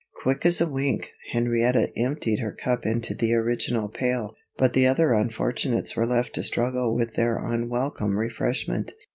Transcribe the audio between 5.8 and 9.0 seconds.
were left to struggle with their unwelcome refreshment.